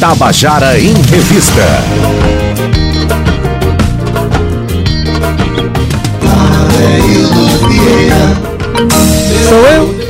[0.00, 1.62] Tabajara em Revista.
[9.48, 10.00] Sou eu.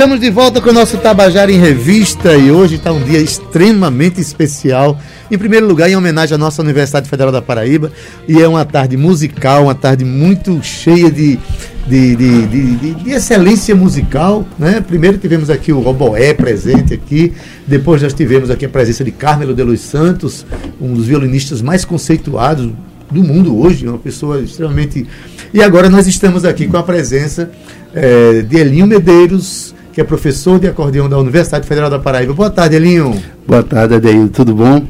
[0.00, 4.18] Estamos de volta com o nosso Tabajara em Revista e hoje está um dia extremamente
[4.18, 4.98] especial.
[5.30, 7.92] Em primeiro lugar, em homenagem à nossa Universidade Federal da Paraíba,
[8.26, 11.38] e é uma tarde musical, uma tarde muito cheia de,
[11.86, 14.46] de, de, de, de excelência musical.
[14.58, 14.80] Né?
[14.80, 17.32] Primeiro tivemos aqui o Roboé presente aqui,
[17.66, 20.46] depois nós tivemos aqui a presença de Carmelo de Los Santos,
[20.80, 22.70] um dos violinistas mais conceituados
[23.10, 25.06] do mundo hoje, uma pessoa extremamente.
[25.52, 27.50] E agora nós estamos aqui com a presença
[27.92, 32.32] é, de Elinho Medeiros, que é professor de acordeão da Universidade Federal da Paraíba.
[32.32, 33.20] Boa tarde, Elinho.
[33.46, 34.28] Boa tarde, Adeildo.
[34.28, 34.84] Tudo bom?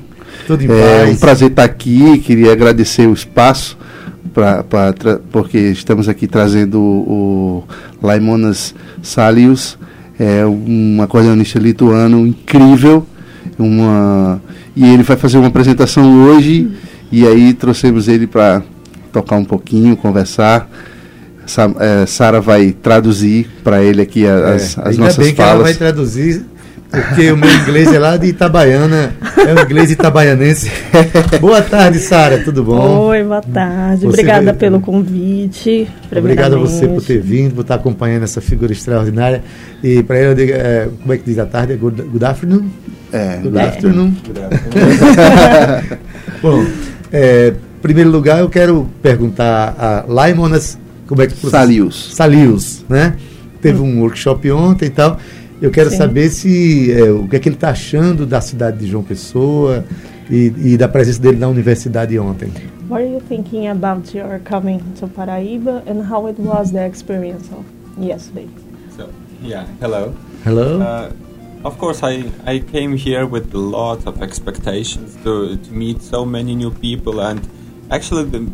[0.46, 1.10] Tudo em É paz.
[1.10, 2.18] um prazer estar aqui.
[2.18, 3.78] Queria agradecer o espaço,
[4.34, 4.92] pra, pra
[5.32, 7.64] porque estamos aqui trazendo o,
[8.00, 9.78] o Laimonas Salius,
[10.18, 13.06] é um acordeonista lituano incrível.
[13.58, 14.40] Uma,
[14.74, 16.70] e ele vai fazer uma apresentação hoje.
[17.12, 18.62] E aí trouxemos ele para
[19.12, 20.68] tocar um pouquinho, conversar.
[21.46, 25.34] Sa- é, Sara vai traduzir para ele aqui a- É, as, as ainda nossas bem
[25.34, 25.64] que ela falas.
[25.64, 26.44] vai traduzir,
[26.90, 30.70] porque o meu inglês é lá de Itabaiana, é o inglês itabaianense.
[31.40, 33.06] Boa tarde, Sara, tudo bom?
[33.08, 34.00] Oi, boa tarde.
[34.02, 35.88] Você Obrigada veio- pelo convite.
[36.14, 39.42] Obrigado a você por ter vindo, por estar acompanhando essa figura extraordinária.
[39.82, 41.74] E para ele, eu digo, é, como é que diz a tarde?
[41.76, 42.64] Good, good afternoon?
[43.12, 44.12] É, Good afternoon.
[46.42, 46.64] Bom,
[47.12, 52.14] é, em primeiro lugar, eu quero perguntar a Laimonas, como é que Salius.
[52.14, 53.14] Salius, né?
[53.60, 55.18] Teve um workshop ontem e tal.
[55.60, 55.96] Eu quero Sim.
[55.98, 59.84] saber se é, o que é que ele está achando da cidade de João Pessoa
[60.30, 62.50] e, e da presença dele na universidade ontem.
[62.88, 67.48] What are you thinking about your coming to Paraíba and how it was the experience
[67.52, 67.64] of
[67.98, 68.48] yesterday?
[68.96, 69.10] So,
[69.44, 70.14] yeah, hello.
[70.44, 70.80] Hello?
[70.80, 71.12] Uh,
[71.62, 76.24] of course, I, I came here with a lot of expectations to, to meet so
[76.24, 77.40] many new people, and
[77.90, 78.50] actually, the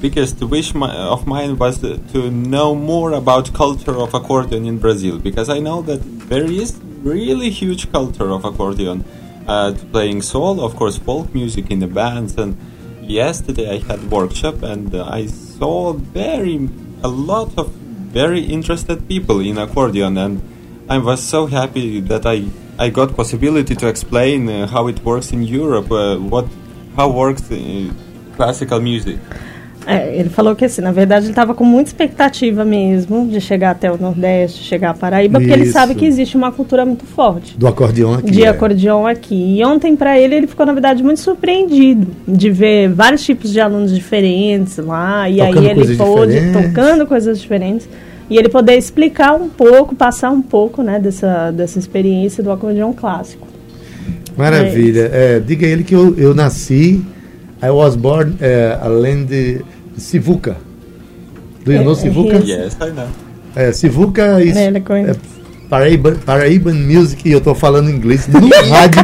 [0.00, 4.78] biggest wish my, of mine was to, to know more about culture of accordion in
[4.78, 9.04] Brazil, because I know that there is really huge culture of accordion,
[9.46, 12.56] uh, playing solo, of course, folk music in the bands, and
[13.02, 16.68] yesterday I had workshop, and uh, I saw very
[17.02, 17.72] a lot of
[18.12, 20.18] very interested people in accordion.
[20.18, 20.42] And
[20.88, 25.32] I was so happy that I I got possibility to explain uh, how it works
[25.32, 26.46] in Europe uh, what
[26.96, 27.92] how works uh,
[28.36, 29.18] classical music
[29.90, 33.70] É, ele falou que assim, na verdade ele estava com muita expectativa mesmo de chegar
[33.70, 35.72] até o Nordeste, chegar a Paraíba, porque ele Isso.
[35.72, 37.56] sabe que existe uma cultura muito forte.
[37.56, 38.30] Do acordeão aqui.
[38.30, 38.48] de é.
[38.48, 39.56] acordeão aqui.
[39.56, 43.60] E ontem, para ele, ele ficou, na verdade, muito surpreendido de ver vários tipos de
[43.60, 45.26] alunos diferentes lá.
[45.30, 46.62] E Tocando aí ele pôde, diferentes.
[46.68, 47.88] tocando coisas diferentes,
[48.28, 52.92] e ele poder explicar um pouco, passar um pouco né, dessa, dessa experiência do acordeão
[52.92, 53.48] clássico.
[54.36, 55.10] Maravilha.
[55.10, 57.02] É, diga a ele que eu, eu nasci,
[57.62, 59.62] I was born uh, além de
[59.98, 60.56] Sivuca.
[61.64, 62.36] Do you know É, Sivuca?
[62.36, 62.48] yes.
[62.48, 63.06] yes I know
[63.56, 65.10] É, Sivuca is É, ele conhece.
[65.34, 65.38] é,
[65.68, 69.02] Paraíba, Paraíban Music, e eu tô falando inglês no rádio.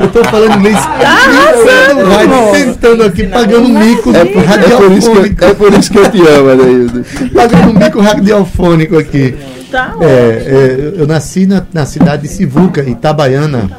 [0.00, 0.74] Eu tô falando inglês
[1.94, 4.48] no rádio, tentando aqui, pagando um mico É, por- é
[4.78, 5.44] por isso que, radiofônico.
[5.44, 7.04] eu- é por isso que eu te amo, Adaildo.
[7.32, 9.34] Pagando um mico radiofônico aqui.
[9.70, 13.70] Tá É, é, eu- eu nasci na, na cidade de Sivuca, Itabaiana.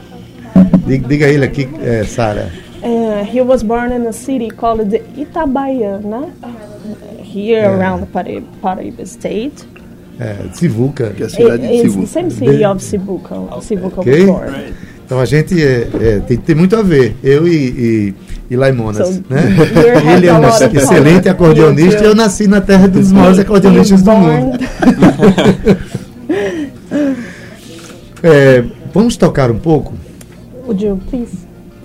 [0.88, 2.50] Diga, diga ele aqui, é, Sara.
[2.84, 6.32] Uh, he was born in a city called Itabaiana,
[7.24, 9.68] here around Paraíba, Paraíba State.
[10.20, 11.12] É, Sivuca.
[11.12, 14.14] Que é a cidade de It- it's the same city of Sibuca, Sibuca Ok.
[14.26, 14.74] before.
[15.06, 18.14] Então a gente é, é, tem, tem muito a ver, eu e, e,
[18.52, 19.08] e Laimonas.
[19.08, 19.42] So, né?
[20.16, 24.58] Ele é um excelente acordeonista e eu nasci na terra dos maiores acordeonistas do mundo.
[28.24, 29.94] É, vamos tocar um pouco?
[30.68, 31.36] Would you please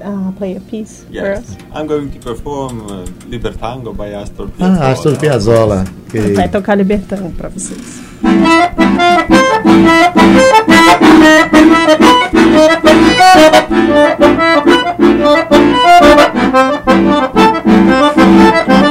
[0.06, 1.56] uh, play a piece for yes us?
[1.74, 5.84] I'm going to perform uh, Libertango by Astor Piazzolla Ah, Astor Piazzolla.
[6.08, 6.34] ok.
[6.34, 8.00] Vai tocar Libertão pra vocês.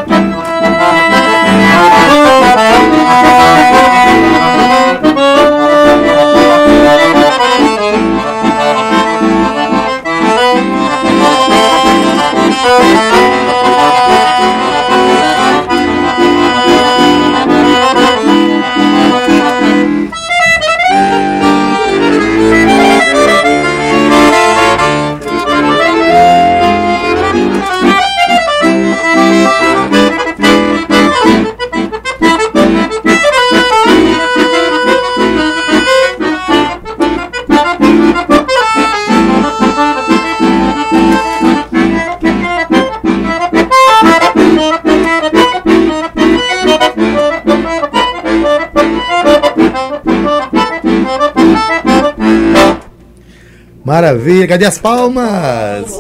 [53.86, 55.92] Maravilha, cadê as palmas?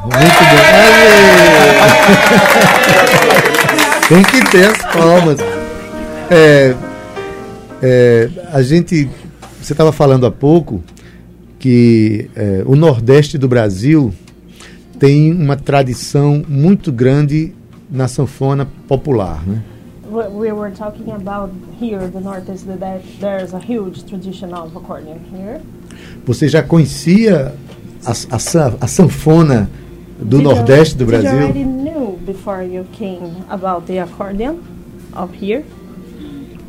[0.00, 0.64] Muito bem.
[0.72, 1.04] Aê!
[4.08, 5.38] Tem que ter as palmas.
[6.30, 6.74] É,
[7.82, 9.10] é, a gente,
[9.60, 10.82] você estava falando há pouco
[11.58, 14.10] que é, o Nordeste do Brasil
[14.98, 17.52] tem uma tradição muito grande
[17.90, 19.62] na sanfona popular, né?
[20.14, 21.50] We we were talking about
[21.80, 25.60] here, the Northeast, that there's a huge tradition of accordion here.
[26.24, 27.52] Você já conhecia
[28.06, 28.38] a, a
[28.80, 29.68] a sanfona
[30.20, 31.38] do Did you- Nordeste do Did you Brasil?
[31.42, 34.60] already knew before you came about the accordion
[35.14, 35.64] of here?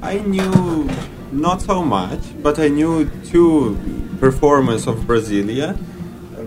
[0.01, 0.88] I knew
[1.31, 3.77] not so much, but I knew two
[4.19, 5.75] performers of Brasilia.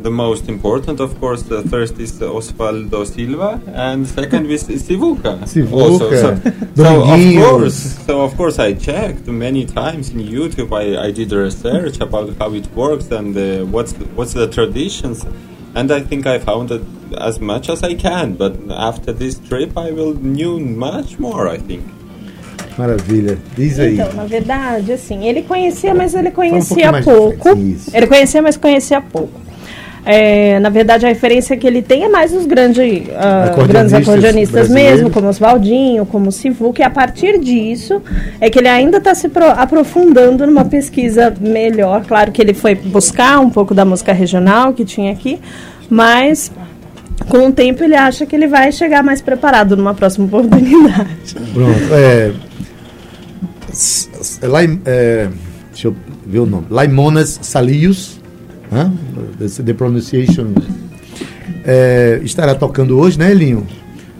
[0.02, 5.38] The most important, of course, the first is Osvaldo Silva, and second is Sivuca.
[5.54, 6.10] Sivuca, also.
[6.14, 10.72] So, so of course, so of course, I checked many times in YouTube.
[10.72, 15.26] I, I did research about how it works and uh, what's the, what's the traditions,
[15.74, 16.82] and I think I found it
[17.18, 18.34] as much as I can.
[18.34, 21.48] But after this trip, I will knew much more.
[21.48, 21.84] I think.
[22.78, 23.36] Maravilha.
[23.56, 23.94] Diz aí.
[23.94, 27.36] Então, na verdade, assim, ele conhecia, mas ele um conhecia pouquinho mais pouco.
[27.36, 27.96] de frente, isso.
[27.96, 29.47] Ele conhecia, mas conhecia pouco.
[30.10, 34.08] É, na verdade, a referência que ele tem é mais os grande, ah, Acordeonistas grandes
[34.08, 38.00] acordeonistas mesmo, como os Valdinho, como o Sivu, que a partir disso
[38.40, 42.06] é que ele ainda está se pro- aprofundando numa pesquisa melhor.
[42.06, 45.38] Claro que ele foi buscar um pouco da música regional que tinha aqui,
[45.90, 46.50] mas
[47.28, 51.34] com o tempo ele acha que ele vai chegar mais preparado numa próxima oportunidade.
[51.52, 51.92] Pronto.
[51.92, 52.32] É,
[53.70, 54.08] s-
[54.42, 55.28] Lai- é,
[55.70, 55.96] deixa eu
[56.26, 56.64] ver o nome.
[56.70, 58.17] Laimonas Salius.
[58.70, 58.92] Né?
[59.64, 60.48] The, pronunciation.
[61.64, 63.66] É, estará tocando hoje, né, Elinho?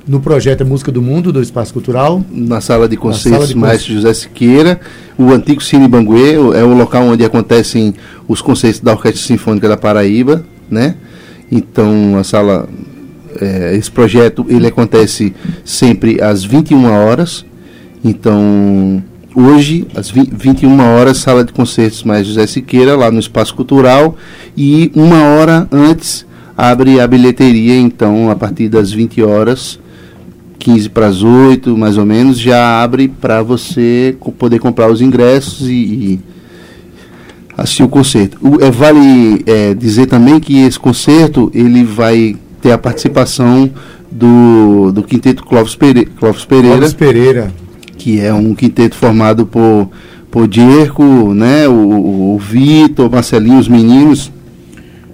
[0.06, 2.24] No projeto Música do Mundo, do Espaço Cultural.
[2.30, 4.80] na sala de concertos de Maestro José Siqueira,
[5.18, 7.94] o antigo Cine Banguê, é o local onde acontecem
[8.26, 10.94] os concertos da Orquestra Sinfônica da Paraíba, né?
[11.50, 12.68] Então, a sala,
[13.40, 15.34] é, esse projeto, ele acontece
[15.64, 17.44] sempre às 21 horas.
[18.02, 19.02] Então,
[19.40, 24.16] hoje, às vi- 21 horas, sala de concertos Maestro José Siqueira, lá no Espaço Cultural,
[24.56, 26.26] e uma hora antes
[26.56, 29.78] abre a bilheteria, então, a partir das 20 horas,
[30.58, 35.68] 15 para as 8, mais ou menos, já abre para você poder comprar os ingressos
[35.68, 36.20] e, e
[37.56, 38.36] assistir o concerto.
[38.40, 43.70] O- é, vale é, dizer também que esse concerto ele vai ter a participação
[44.10, 47.52] do, do quinteto Clóvis, Pere, Clóvis Pereira, Clóvis Pereira.
[47.98, 49.90] Que é um quinteto formado por,
[50.30, 51.02] por Dierco,
[51.34, 54.30] né, o, o, Vitor, Marcelinho, os meninos.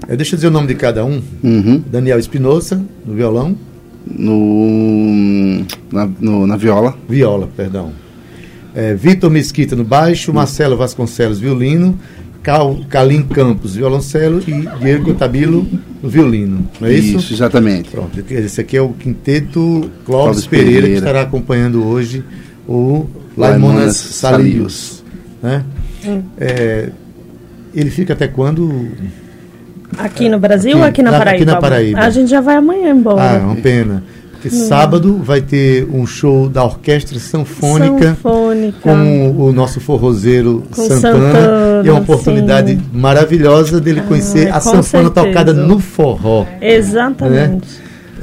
[0.07, 1.21] É, deixa eu dizer o nome de cada um.
[1.43, 1.83] Uhum.
[1.91, 3.57] Daniel Espinosa, no violão.
[4.07, 6.95] no, na, no- na viola.
[7.09, 7.91] Viola, perdão.
[8.75, 11.99] É, Vitor Mesquita no baixo, Marcelo Vasconcelos, violino.
[12.43, 14.43] Cal, Calim Campos, violoncelo.
[14.47, 15.67] E Diego Tabilo,
[16.03, 16.69] no violino.
[16.79, 17.33] Não é isso?
[17.33, 17.89] exatamente.
[17.91, 19.61] Pronto, esse aqui é o quinteto
[20.05, 20.99] Clóvis Clóvis Pereira, que Pereira.
[20.99, 22.23] estará acompanhando hoje
[22.69, 23.07] o
[23.37, 25.03] Laimonas Salius.
[25.43, 25.63] Né?
[26.39, 26.89] É,
[27.75, 28.89] ele fica até quando?
[29.99, 31.37] Aqui no Brasil Aqui, ou aqui na na- Paraíba?
[31.37, 32.01] aqui na Paraíba.
[32.01, 33.23] A gente já vai amanhã embora.
[33.23, 34.03] Ah, é uma pena.
[34.33, 38.09] Porque sábado vai ter um show da Orquestra Sanfônica.
[38.09, 38.79] Sanfônica.
[38.83, 42.83] com o nosso forrozeiro Santana, Santana, e é uma oportunidade sim.
[42.93, 45.27] maravilhosa dele conhecer Ah, a com sanfona certeza.
[45.29, 46.45] tocada no forró.
[46.61, 47.67] Exatamente.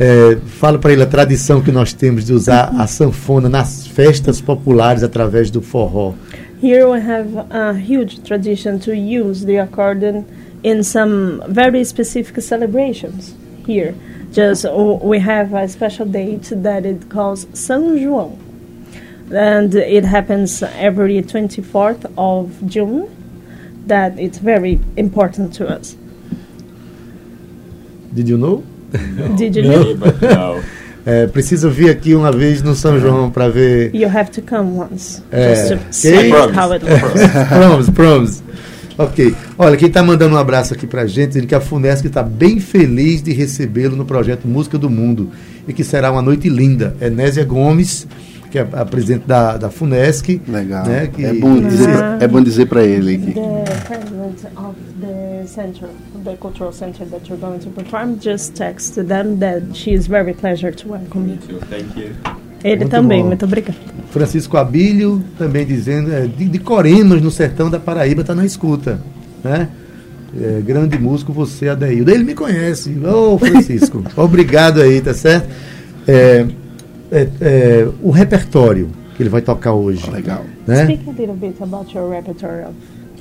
[0.03, 4.41] É, fala para ele a tradição que nós temos de usar a sanfona nas festas
[4.41, 6.15] populares através do forró.
[6.60, 10.25] Here we have a huge tradition to use the accordion
[10.63, 13.36] in some very specific celebrations.
[13.67, 13.93] Here,
[14.34, 14.72] just uh,
[15.03, 18.39] we have a special date that it calls São João,
[19.31, 23.08] and it happens every 24th of June.
[23.86, 25.96] That it's very important to us.
[28.15, 28.63] Did you know?
[29.38, 29.96] Did you know?
[29.96, 30.62] No.
[31.06, 33.90] É, preciso vir aqui uma vez no São João para ver.
[33.96, 36.60] You have to come once Eh, just to see Promise.
[36.60, 37.22] how it works.
[37.50, 38.44] promise, promise.
[38.98, 39.34] Ok.
[39.58, 42.60] Olha, quem está mandando um abraço aqui pra gente, dizendo que a Funesc está bem
[42.60, 45.32] feliz de recebê-lo no projeto Música do Mundo
[45.68, 46.96] e que será uma noite linda.
[47.02, 48.06] É Nésia Gomes,
[48.51, 50.41] que é a presidente da, da Funesc.
[50.48, 50.86] Legal.
[50.86, 52.17] Né, que- é, bom dizer, Ah.
[52.20, 55.88] é bom dizer para ele que The president of the center,
[56.25, 60.34] the cultural center that you're going to perform, just text them that she is very
[60.34, 61.60] pleasure to welcome you.
[61.70, 62.10] Thank you.
[62.63, 63.27] Ele Muito também, bom.
[63.29, 63.77] muito obrigada.
[64.12, 69.00] Francisco Abílio também dizendo, é, de, de Coremas, no sertão da Paraíba, está na escuta.
[69.43, 69.67] Né?
[70.39, 72.12] É, grande músico, você, Adeildo.
[72.12, 72.96] Ele me conhece.
[73.03, 75.50] Ô, Francisco, obrigado aí, tá certo?
[76.08, 76.46] É,
[77.12, 80.10] é, é, o repertório que ele vai tocar hoje.
[80.10, 80.44] legal.
[80.65, 80.86] Né?
[80.86, 82.75] Speak a little bit about your repertoire of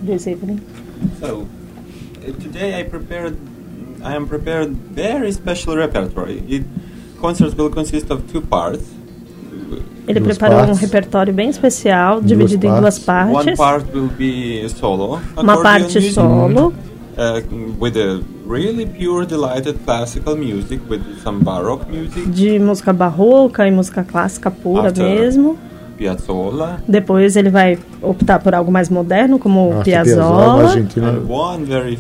[0.06, 0.61] this evening.
[1.20, 1.47] So,
[2.26, 3.37] uh, today I prepared.
[4.02, 6.30] I am prepared very special repertoire.
[6.30, 6.64] It
[7.20, 8.85] concerts will consist of two parts.
[10.09, 10.80] Ele Duas preparou um partes.
[10.80, 13.35] repertório bem especial, dividido em duas partes.
[13.35, 13.59] One partes.
[13.59, 15.20] part will be solo.
[15.37, 16.73] Uma parte music, solo,
[17.79, 23.71] with a really pure, delighted classical music with some baroque music, de música barroca e
[23.71, 25.59] música clássica pura After- mesmo.
[25.97, 30.73] Piazzolla, Depois ele vai optar por algo mais moderno, como o Nossa, Piazzolla.
[30.73, 31.99] And one very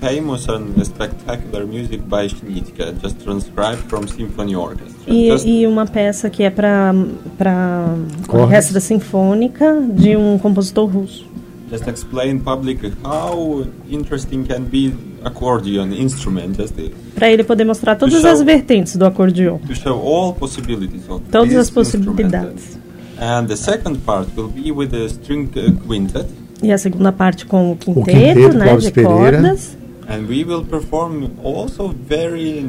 [0.00, 4.92] famous and spectacular music by Schnittke, just transcribed from symphony orchestra.
[5.06, 6.92] E, Just- e uma peça que é para
[7.38, 7.94] para
[8.28, 11.24] orquestra sinfônica de um compositor russo.
[11.70, 14.92] Just explain public how interesting can be
[15.24, 16.74] accordion instrument just
[17.14, 21.22] Para ele poder mostrar todas show- as vertentes do acordeon, to show all possibilities of
[21.30, 22.78] todas as possibilidades.
[23.18, 26.26] And the second part will be with the string uh, quintet,
[26.62, 29.38] E a segunda parte com o quinteto, quinteto, né, de Pereira.
[29.38, 29.76] cordas.
[30.08, 32.64] and we will perform also very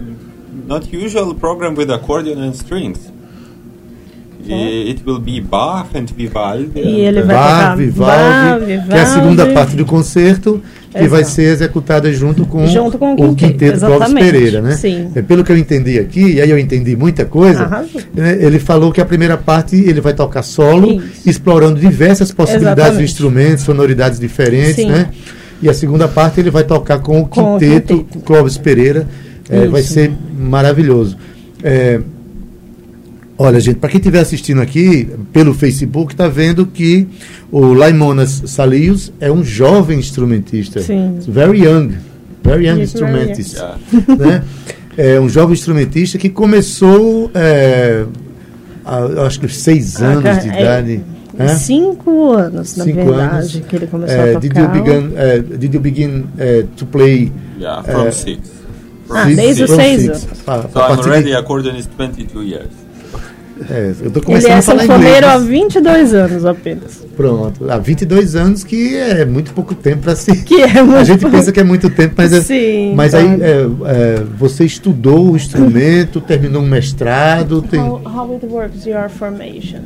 [0.68, 3.12] not usual program with accordion and strings.
[4.54, 6.72] It will be Bach and Vivaldi.
[6.80, 9.54] E ele vai Bar, tocar Vivaldi, Bar, que é a segunda Vivaldi.
[9.54, 10.62] parte do concerto,
[10.92, 11.36] que vai Exato.
[11.36, 14.14] ser executada junto com, Junto com o o quinteto, quinteto Clóvis.
[14.14, 14.72] Pereira, né?
[14.76, 15.10] Sim.
[15.16, 18.02] É, pelo que eu entendi aqui, e aí eu entendi muita coisa, Arrasou.
[18.16, 21.30] né, ele falou que a primeira parte ele vai tocar solo, Isso.
[21.30, 23.12] explorando diversas possibilidades de Exatamente.
[23.12, 24.90] instrumentos, sonoridades diferentes, Sim.
[24.90, 25.10] né?
[25.62, 28.20] E a segunda parte ele vai tocar com o Com o quinteto, quinteto.
[28.20, 29.08] Clóvis Pereira,
[29.50, 31.18] é, vai ser maravilhoso.
[31.64, 32.00] É,
[33.40, 37.08] Olha, gente, para quem estiver assistindo aqui pelo Facebook, está vendo que
[37.52, 40.82] o Laimonas Salios é um jovem instrumentista.
[40.82, 41.20] Sim.
[41.28, 41.92] Very young.
[42.44, 43.30] Very young Yes, very young.
[43.32, 43.58] instrumentist.
[44.18, 44.44] né?
[44.98, 48.06] É um jovem instrumentista que começou, é,
[48.84, 51.02] a- acho que seis Ah, anos cara, de é- idade.
[51.38, 51.48] né?
[51.50, 53.62] Cinco anos, na Cinco verdade, anos.
[53.70, 54.82] que ele começou É, a did you tocar.
[54.82, 58.40] begin, é, did you begin é, to play Yeah, from Uh, six.
[59.12, 60.22] Ah, six- desde os seis anos.
[60.22, 62.87] So I'm already de- accordionist 22 years.
[63.70, 65.02] É, eu tô Ele começando é a falar inglês.
[65.02, 67.06] sanfoneiro há mas- 22 anos apenas.
[67.16, 70.44] Pronto, há 22 anos que é muito pouco tempo para se.
[70.44, 71.36] Que é muito A gente pouco.
[71.36, 73.44] pensa que é muito tempo, mas, é- Sim, mas aí claro.
[73.44, 79.10] é, é, você estudou o instrumento, terminou um mestrado, tem, How, how it works your
[79.10, 79.82] formation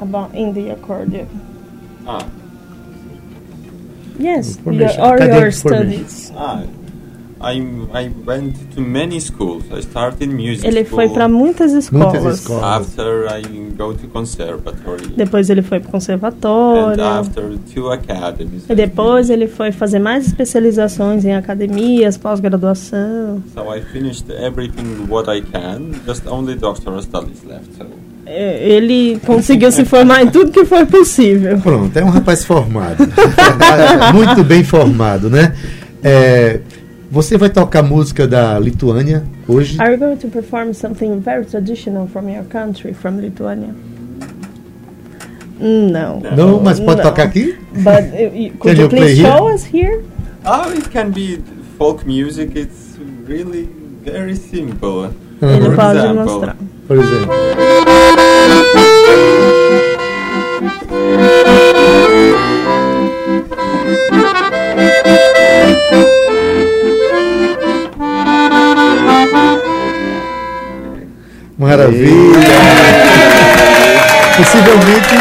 [0.00, 1.26] about in the accordion?
[2.06, 2.18] Ah,
[4.20, 6.32] Yes, your, or your studies.
[6.36, 6.62] ah.
[7.40, 7.60] I,
[7.94, 9.64] I went to many schools.
[9.70, 10.96] I started music Ele school.
[10.98, 12.12] foi para muitas escolas.
[12.14, 12.64] muitas escolas.
[12.64, 13.42] After I
[13.76, 15.06] go to conservatory.
[15.16, 17.02] Depois ele foi para o and conservatório.
[17.04, 18.64] after two academies.
[18.68, 23.42] E depois ele foi fazer mais especializações em academias, pós-graduação.
[23.54, 25.92] So I finished everything what I can.
[26.06, 27.68] Just only doctoral studies left.
[27.76, 27.84] So
[28.30, 31.58] É, Ele conseguiu se formar em tudo que foi possível.
[31.60, 32.98] Pronto, é um rapaz formado.
[34.12, 35.54] Muito bem formado, né?
[36.04, 36.60] É,
[37.10, 39.80] você vai tocar música da Lituânia hoje?
[39.80, 43.74] Are you going to perform something very traditional from your country, from Lithuania?
[45.60, 46.20] Não.
[46.36, 47.10] Não, mas pode Não.
[47.10, 47.56] tocar aqui?
[47.72, 49.32] But uh, could you please here?
[49.32, 50.04] show us here?
[50.44, 51.42] Oh, it can be
[51.76, 52.56] folk music.
[52.56, 52.96] It's
[53.26, 53.68] really
[54.04, 55.10] very simple.
[55.42, 56.56] Ele For pode example, mostrar.
[56.86, 57.28] Por exemplo.
[71.98, 72.38] Maravilha!
[74.36, 75.14] Possivelmente.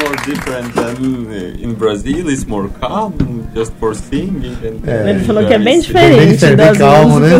[0.00, 2.28] More different than uh, in Brazil.
[2.30, 3.12] It's more calm,
[3.54, 4.56] just for singing.
[4.62, 5.10] And É.
[5.10, 7.30] Ele falou que é bem Bem diferente diferente, das bem calmo, né?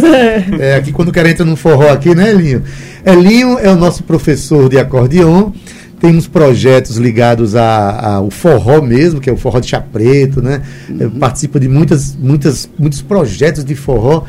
[0.58, 2.62] É, aqui quando o cara entra num forró aqui, né, Elinho?
[3.06, 5.52] Elinho é o nosso professor de acordeon.
[6.00, 10.40] Tem uns projetos ligados a- ao forró mesmo, que é o forró de chá preto,
[10.42, 10.62] né?
[10.98, 14.24] É, Participa de muitas, muitas, muitos projetos de forró.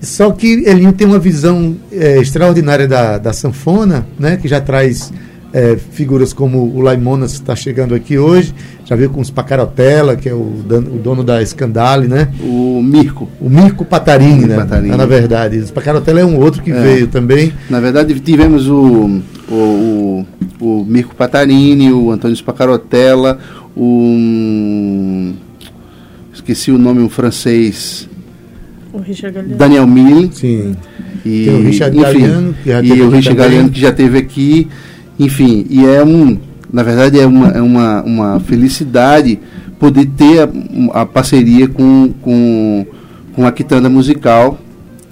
[0.00, 4.36] Só que Elinho tem uma visão é, extraordinária da, da sanfona, né?
[4.36, 5.12] Que já traz
[5.52, 8.54] é, figuras como o Laimonas está chegando aqui hoje.
[8.84, 12.28] Já veio com os Pacarotella, que é o, o dono da Scandale, né?
[12.40, 13.28] O Mirko.
[13.40, 14.56] O Mirko Patarini, né?
[14.56, 14.96] Patarini.
[14.96, 15.58] Na verdade.
[15.58, 16.80] O Pacarotella é um outro que É.
[16.80, 17.52] veio também.
[17.70, 20.26] Na verdade, tivemos o, o, o,
[20.60, 23.38] o Mirko Patarini, o Antônio Spacarotella,
[23.74, 25.32] o.
[26.32, 28.08] Esqueci o nome, um francês,
[28.96, 29.56] O Richard Galeano.
[29.56, 30.30] Daniel Mille.
[30.32, 30.74] Sim.
[31.24, 33.36] E, Tem o Richard Galliano, que já e o aqui Richard também.
[33.36, 34.68] Galliano que já teve aqui.
[35.18, 36.38] Enfim, e é um.
[36.72, 39.38] Na verdade, é uma, é uma, uma felicidade
[39.78, 42.86] poder ter a, a parceria com, com,
[43.34, 44.58] com a Quitanda Musical,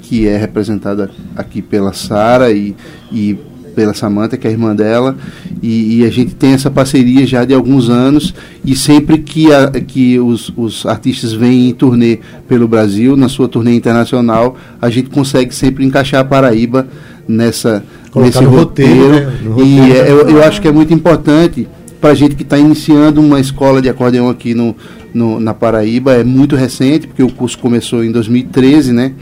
[0.00, 2.74] que é representada aqui pela Sara e,
[3.12, 3.38] e
[3.74, 5.16] pela Samanta, que é a irmã dela,
[5.62, 9.70] e, e, a gente tem essa parceria já de alguns anos, e sempre que, a,
[9.70, 15.10] que os, os artistas vêm em turnê pelo Brasil, na sua turnê internacional, a gente
[15.10, 16.86] consegue sempre encaixar a Paraíba
[17.26, 18.50] nessa, nesse roteiro.
[18.50, 19.32] roteiro né?
[19.48, 21.66] roteiro e é, eu, eu acho que é muito importante
[22.00, 24.76] para a gente que está iniciando uma escola de acordeão aqui no,
[25.14, 29.12] no, na Paraíba, é muito recente, porque o curso começou em 2013, né?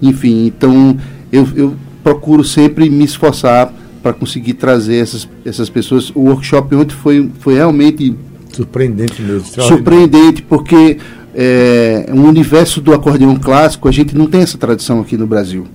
[0.00, 0.96] Enfim, então
[1.30, 3.72] eu, eu procuro sempre me esforçar
[4.04, 6.10] para conseguir trazer essas, essas pessoas.
[6.14, 8.14] O workshop ontem foi, foi realmente.
[8.52, 9.46] Surpreendente mesmo.
[9.62, 10.98] Surpreendente, porque
[11.34, 15.66] é, o universo do acordeão clássico, a gente não tem essa tradição aqui no Brasil,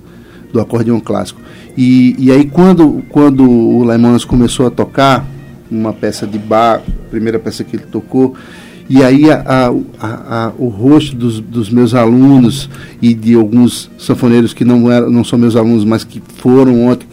[0.52, 1.40] do acordeão clássico.
[1.76, 5.26] E, e aí, quando, quando o Lemons começou a tocar,
[5.68, 8.36] uma peça de bar, primeira peça que ele tocou,
[8.88, 12.68] e aí a, a, a, o rosto dos, dos, meus alunos
[13.00, 17.06] e de alguns sanfoneiros que não, eram, não são meus alunos, mas que foram ontem,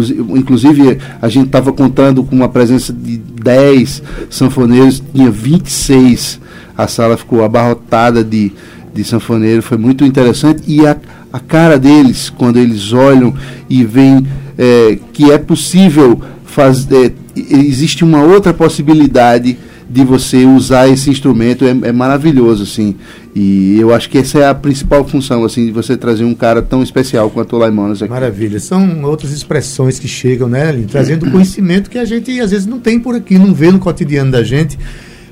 [0.00, 6.40] inclusive, a gente estava contando com uma presença de 10 sanfoneiros, tinha 26,
[6.76, 8.52] a sala ficou abarrotada de,
[8.94, 10.96] de sanfoneiro, foi muito interessante, e a,
[11.32, 13.34] a cara deles, quando eles olham
[13.68, 14.26] e veem
[14.56, 19.56] é, que é possível fazer, é, existe uma outra possibilidade
[19.88, 22.96] de você usar esse instrumento é, é, maravilhoso, assim.
[23.40, 26.60] E eu acho que essa é a principal função, assim, de você trazer um cara
[26.60, 28.10] tão especial quanto o Laimanos aqui.
[28.10, 28.58] Maravilha.
[28.58, 30.86] São outras expressões que chegam, né, Aline?
[30.86, 34.32] Trazendo conhecimento que a gente às vezes não tem por aqui, não vê no cotidiano
[34.32, 34.76] da gente.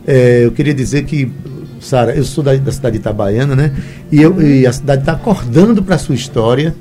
[0.07, 1.29] É, eu queria dizer que,
[1.81, 3.73] Sara, eu sou da, da, cidade de Itabaiana, né?
[4.13, 6.77] E, eu, e a cidade está acordando para a sua história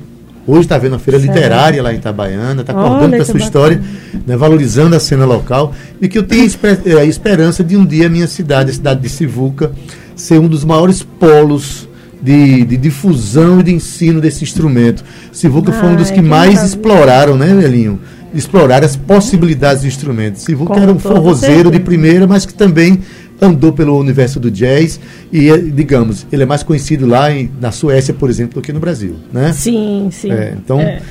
[0.47, 1.33] Hoje está vendo a feira certo.
[1.33, 3.81] literária lá em Itabaiana, está acordando para a sua história,
[4.27, 8.05] né, valorizando a cena local, e que eu tenho esper a esperança de um dia
[8.05, 9.71] a minha cidade, a cidade de Sivuca,
[10.15, 11.87] ser um dos maiores polos
[12.21, 15.03] de, de difusão e de ensino desse instrumento.
[15.31, 17.99] Sivuca ah, foi um dos que, mais exploraram, né, Elinho?
[18.33, 20.37] Explorar as possibilidades do instrumento.
[20.37, 22.99] Sivuca era um forrozeiro de primeira, mas que também
[23.39, 24.99] andou pelo universo do jazz
[25.31, 28.73] e, eh, digamos, ele é mais conhecido lá em, na Suécia, por exemplo, do que
[28.73, 29.53] no Brasil, né?
[29.53, 30.31] Sim, sim.
[30.31, 30.79] É, então...
[30.79, 31.01] É.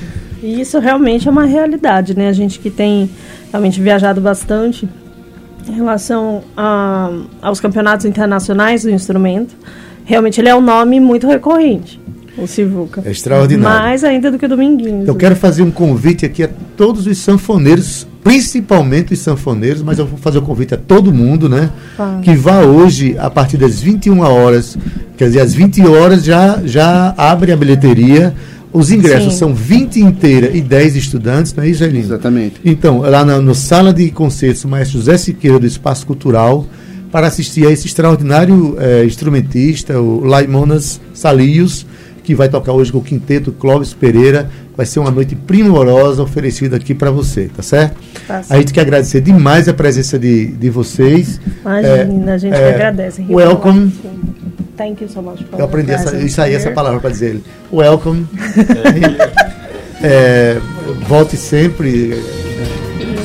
[0.43, 2.27] E isso realmente é uma realidade, né?
[2.27, 3.09] A gente que tem
[3.51, 4.87] realmente viajado bastante
[5.67, 9.55] em relação a, aos campeonatos internacionais do instrumento,
[10.03, 11.99] realmente ele é um nome muito recorrente.
[12.37, 13.01] O Sivuca.
[13.05, 13.79] É extraordinário.
[13.79, 15.07] Mais ainda do que o Dominguinhos.
[15.07, 20.07] Eu quero fazer um convite aqui a todos os sanfoneiros principalmente os sanfoneiros, mas eu
[20.07, 21.69] vou fazer o convite a todo mundo, né?
[21.97, 22.19] Ah.
[22.23, 24.75] Que vá hoje, a partir das 21 horas,
[25.15, 28.33] quer dizer, às 20 horas já, já abre a bilheteria.
[28.75, 29.39] Os ingressos Sim.
[29.39, 32.03] são 20 inteira e 10 estudantes, não é isso, Elinho?
[32.03, 32.59] Exatamente.
[32.65, 36.65] Então, lá na no Sala de Concertos, o maestro José Siqueira, do Espaço Cultural,
[37.09, 41.87] para assistir a esse extraordinário eh, instrumentista, o Laimonas Salios,
[42.21, 44.49] que vai tocar hoje com o quinteto Clóvis Pereira.
[44.75, 47.95] Vai ser uma noite primorosa oferecida aqui para você, tá certo?
[48.27, 51.39] Tá a gente quer agradecer demais a presença de, de vocês.
[51.61, 53.25] Imagina, é, a gente é, agradece.
[53.29, 53.93] Welcome.
[54.77, 57.41] Thank you so much for Eu aprendi essa, isso aí, essa palavra para dizer.
[57.71, 58.27] Welcome.
[60.03, 60.57] é,
[61.07, 62.21] volte sempre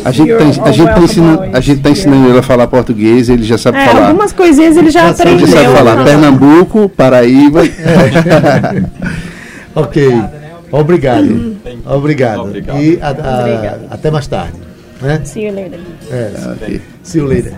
[0.04, 3.28] a gente está a gente tá ensinando, a gente tá ensinando ele a falar português,
[3.28, 4.08] ele já sabe é, falar.
[4.08, 5.46] Algumas coisinhas ele já, já aprendeu.
[5.46, 7.66] Ele sabe falar Pernambuco, Paraíba.
[7.66, 8.82] É.
[9.78, 10.22] ok.
[10.72, 11.56] Obrigado.
[11.84, 12.42] Obrigado.
[12.42, 12.80] Obrigado.
[12.80, 14.54] E a, a, até mais tarde.
[15.02, 15.20] Né?
[15.24, 15.80] See you later.
[16.10, 16.80] É, okay.
[17.02, 17.54] See you later.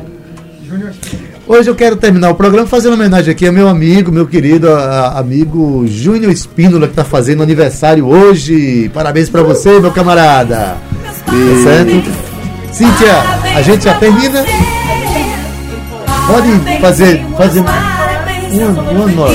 [1.46, 5.18] Hoje eu quero terminar o programa fazendo homenagem aqui ao meu amigo, meu querido a,
[5.18, 8.88] amigo Júnior Espínola, que está fazendo aniversário hoje.
[8.94, 10.76] Parabéns para você, meu camarada.
[11.26, 11.62] Tá e...
[11.62, 12.11] Certo?
[12.72, 13.18] Cíntia,
[13.57, 14.44] a gente já termina.
[16.26, 19.35] Pode fazer, fazer uma, uma nota.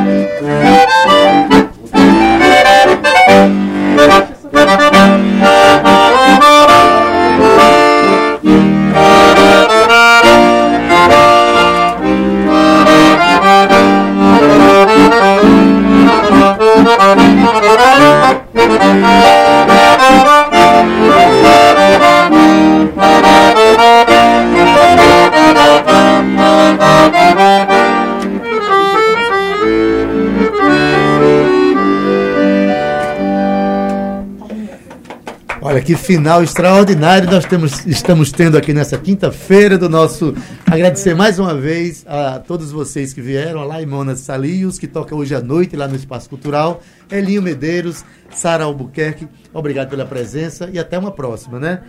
[35.85, 40.33] Que final extraordinário nós temos, estamos tendo aqui nessa quinta-feira do nosso.
[40.65, 45.33] Agradecer mais uma vez a todos vocês que vieram, a Laimona Salios, que toca hoje
[45.33, 50.97] à noite lá no Espaço Cultural, Elinho Medeiros, Sara Albuquerque, obrigado pela presença e até
[50.97, 51.81] uma próxima, né?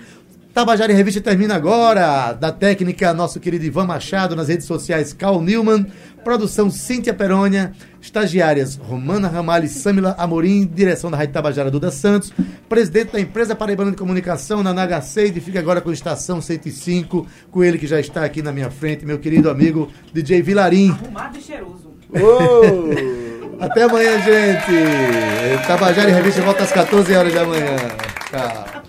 [0.52, 2.32] Tabajara em Revista termina agora.
[2.32, 5.86] Da técnica, nosso querido Ivan Machado, nas redes sociais, Carl Newman.
[6.22, 7.72] Produção Cíntia Perônia.
[8.00, 10.66] Estagiárias Romana Ramalho e Samila Amorim.
[10.66, 12.32] Direção da Rádio Tabajara Duda Santos.
[12.68, 15.32] Presidente da empresa Paraibana de Comunicação, na NHC.
[15.34, 17.26] E fica agora com a Estação 105.
[17.50, 20.90] Com ele que já está aqui na minha frente, meu querido amigo DJ Vilarim.
[20.90, 21.92] Arrumado e cheiroso.
[23.58, 25.66] Até amanhã, gente.
[25.66, 27.76] Tabajara em Revista volta às 14 horas da manhã.
[28.30, 28.81] Tchau.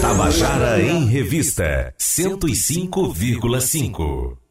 [0.00, 4.47] Tabajara em Revista 105,5.